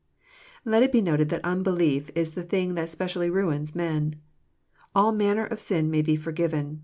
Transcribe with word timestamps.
Let 0.65 0.81
it 0.81 0.91
be 0.91 0.99
noted 1.03 1.29
that 1.29 1.45
unbelief 1.45 2.09
is 2.15 2.33
the 2.33 2.41
thing 2.41 2.73
that 2.73 2.89
specially 2.89 3.29
ruins 3.29 3.75
men. 3.75 4.15
All 4.95 5.11
manner 5.11 5.45
of 5.45 5.59
sin 5.59 5.91
may 5.91 6.01
be 6.01 6.15
forgiven. 6.15 6.79